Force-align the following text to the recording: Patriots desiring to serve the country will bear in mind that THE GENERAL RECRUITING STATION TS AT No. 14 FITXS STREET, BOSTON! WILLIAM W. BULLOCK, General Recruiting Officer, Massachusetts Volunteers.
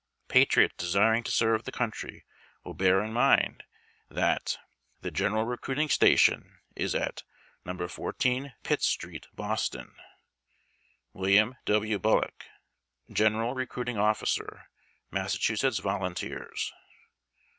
Patriots 0.29 0.73
desiring 0.79 1.23
to 1.25 1.29
serve 1.31 1.63
the 1.63 1.71
country 1.71 2.25
will 2.63 2.73
bear 2.73 3.03
in 3.03 3.13
mind 3.13 3.63
that 4.09 4.57
THE 5.01 5.11
GENERAL 5.11 5.43
RECRUITING 5.45 5.89
STATION 5.89 6.57
TS 6.75 6.95
AT 6.95 7.21
No. 7.65 7.87
14 7.87 8.53
FITXS 8.63 8.83
STREET, 8.87 9.27
BOSTON! 9.35 9.93
WILLIAM 11.13 11.55
W. 11.65 11.99
BULLOCK, 11.99 12.45
General 13.11 13.53
Recruiting 13.53 13.99
Officer, 13.99 14.69
Massachusetts 15.11 15.77
Volunteers. 15.77 16.73